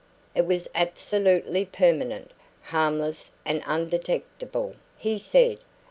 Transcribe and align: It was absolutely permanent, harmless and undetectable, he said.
It 0.33 0.47
was 0.47 0.67
absolutely 0.73 1.63
permanent, 1.63 2.31
harmless 2.63 3.29
and 3.45 3.61
undetectable, 3.67 4.73
he 4.97 5.19
said. 5.19 5.59